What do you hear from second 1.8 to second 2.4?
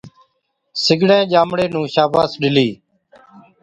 گھڻِي شاباش